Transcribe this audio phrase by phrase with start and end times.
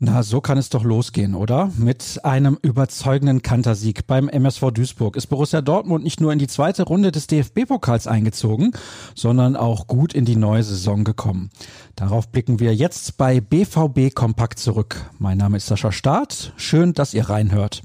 [0.00, 1.70] Na, so kann es doch losgehen, oder?
[1.76, 6.82] Mit einem überzeugenden Kantersieg beim MSV Duisburg ist Borussia Dortmund nicht nur in die zweite
[6.82, 8.72] Runde des DFB-Pokals eingezogen,
[9.14, 11.50] sondern auch gut in die neue Saison gekommen.
[11.94, 14.96] Darauf blicken wir jetzt bei BVB Kompakt zurück.
[15.20, 16.52] Mein Name ist Sascha Staat.
[16.56, 17.82] Schön, dass ihr reinhört.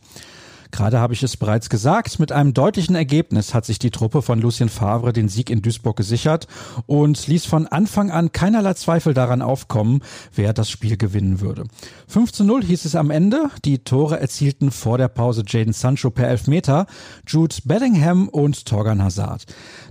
[0.72, 4.40] Gerade habe ich es bereits gesagt, mit einem deutlichen Ergebnis hat sich die Truppe von
[4.40, 6.48] Lucien Favre den Sieg in Duisburg gesichert
[6.86, 10.02] und ließ von Anfang an keinerlei Zweifel daran aufkommen,
[10.36, 11.64] wer das Spiel gewinnen würde.
[12.08, 13.50] 5 zu 0 hieß es am Ende.
[13.66, 16.86] Die Tore erzielten vor der Pause Jaden Sancho per Elfmeter,
[17.28, 19.46] Jude Bellingham und Torgan Hazard.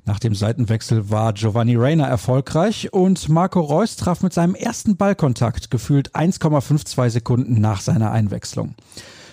[0.05, 5.71] Nach dem Seitenwechsel war Giovanni Reyna erfolgreich und Marco Reus traf mit seinem ersten Ballkontakt
[5.71, 8.75] gefühlt 1,52 Sekunden nach seiner Einwechslung.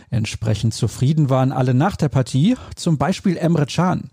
[0.09, 4.09] Entsprechend zufrieden waren alle nach der Partie, zum Beispiel Emre Can.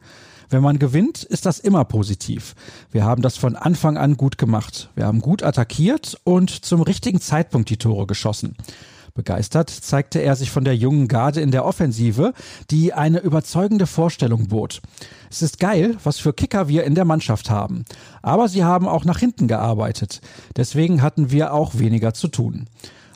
[0.52, 2.54] Wenn man gewinnt, ist das immer positiv.
[2.90, 4.90] Wir haben das von Anfang an gut gemacht.
[4.94, 8.54] Wir haben gut attackiert und zum richtigen Zeitpunkt die Tore geschossen.
[9.14, 12.32] Begeistert zeigte er sich von der jungen Garde in der Offensive,
[12.70, 14.80] die eine überzeugende Vorstellung bot.
[15.30, 17.84] Es ist geil, was für Kicker wir in der Mannschaft haben.
[18.22, 20.20] Aber sie haben auch nach hinten gearbeitet.
[20.56, 22.66] Deswegen hatten wir auch weniger zu tun.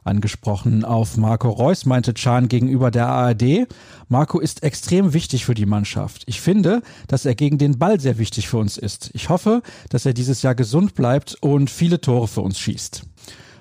[0.07, 3.67] Angesprochen auf Marco Reus meinte Chan gegenüber der ARD,
[4.09, 6.23] Marco ist extrem wichtig für die Mannschaft.
[6.27, 9.11] Ich finde, dass er gegen den Ball sehr wichtig für uns ist.
[9.15, 13.03] Ich hoffe, dass er dieses Jahr gesund bleibt und viele Tore für uns schießt.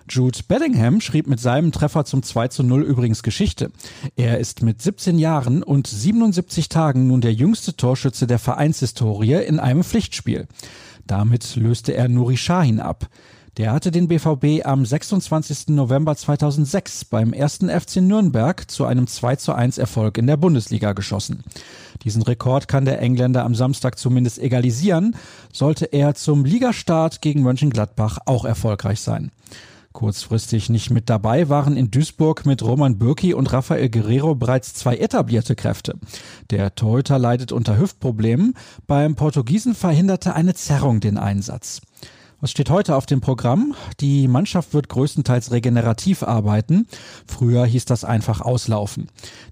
[0.07, 3.71] Jude Bellingham schrieb mit seinem Treffer zum 2 zu 0 übrigens Geschichte.
[4.15, 9.59] Er ist mit 17 Jahren und 77 Tagen nun der jüngste Torschütze der Vereinshistorie in
[9.59, 10.47] einem Pflichtspiel.
[11.07, 13.09] Damit löste er Nuri Sahin ab.
[13.57, 15.69] Der hatte den BVB am 26.
[15.69, 20.91] November 2006 beim ersten FC Nürnberg zu einem 2 zu 1 Erfolg in der Bundesliga
[20.91, 21.45] geschossen.
[22.03, 25.15] Diesen Rekord kann der Engländer am Samstag zumindest egalisieren,
[25.53, 29.31] sollte er zum Ligastart gegen Mönchengladbach auch erfolgreich sein.
[29.93, 34.97] Kurzfristig nicht mit dabei waren in Duisburg mit Roman Bürki und Rafael Guerrero bereits zwei
[34.97, 35.93] etablierte Kräfte.
[36.49, 38.55] Der Torhüter leidet unter Hüftproblemen.
[38.85, 41.79] Beim Portugiesen verhinderte eine Zerrung den Einsatz.
[42.41, 43.75] Was steht heute auf dem Programm?
[44.01, 46.87] Die Mannschaft wird größtenteils regenerativ arbeiten.
[47.25, 49.07] Früher hieß das einfach auslaufen.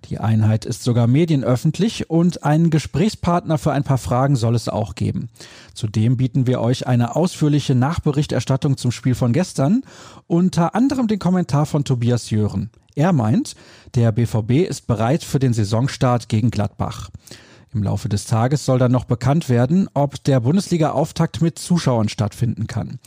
[0.10, 4.96] Die Einheit ist sogar medienöffentlich und einen Gesprächspartner für ein paar Fragen soll es auch
[4.96, 5.30] geben.
[5.74, 9.84] Zudem bieten wir euch eine ausführliche Nachberichterstattung zum Spiel von gestern,
[10.28, 12.70] unter anderem den Kommentar von Tobias Jören.
[12.96, 13.56] Er meint,
[13.96, 17.10] der BVB ist bereit für den Saisonstart gegen Gladbach.
[17.74, 22.68] Im Laufe des Tages soll dann noch bekannt werden, ob der Bundesliga-Auftakt mit Zuschauern stattfinden
[22.68, 23.00] kann.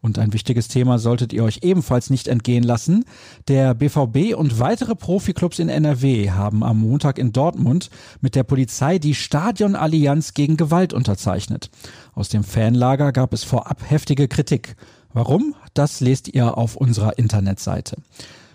[0.00, 3.04] Und ein wichtiges Thema solltet ihr euch ebenfalls nicht entgehen lassen.
[3.48, 7.90] Der BVB und weitere Profiklubs in NRW haben am Montag in Dortmund
[8.20, 11.70] mit der Polizei die Stadionallianz gegen Gewalt unterzeichnet.
[12.14, 14.76] Aus dem Fanlager gab es vorab heftige Kritik.
[15.12, 15.54] Warum?
[15.74, 17.96] Das lest ihr auf unserer Internetseite.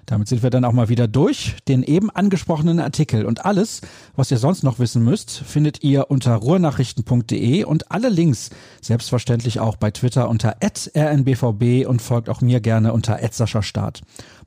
[0.06, 1.56] Damit sind wir dann auch mal wieder durch.
[1.68, 3.82] Den eben angesprochenen Artikel und alles,
[4.16, 8.50] was ihr sonst noch wissen müsst, findet ihr unter ruhrnachrichten.de und alle Links
[8.82, 13.20] selbstverständlich auch bei Twitter unter rnbvb und folgt auch mir gerne unter
[13.62, 14.02] Start.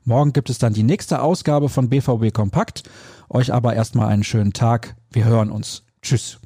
[0.05, 2.83] Morgen gibt es dann die nächste Ausgabe von BVB Kompakt.
[3.29, 4.95] Euch aber erstmal einen schönen Tag.
[5.11, 5.83] Wir hören uns.
[6.01, 6.39] Tschüss.